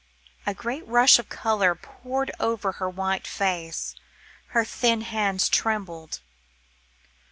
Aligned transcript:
A 0.47 0.55
great 0.55 0.83
rush 0.87 1.19
of 1.19 1.29
colour 1.29 1.75
poured 1.75 2.31
over 2.39 2.71
her 2.71 2.89
white 2.89 3.27
face, 3.27 3.93
her 4.47 4.65
thin 4.65 5.01
hands 5.01 5.47
trembled. 5.47 6.21